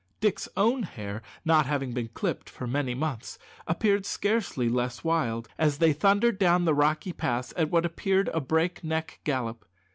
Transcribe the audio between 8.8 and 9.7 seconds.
neck gallop.